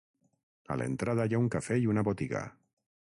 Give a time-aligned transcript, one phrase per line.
[0.75, 2.43] A l'entrada hi ha un cafè i una botiga.